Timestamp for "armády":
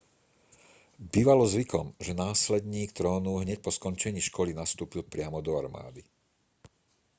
5.61-6.01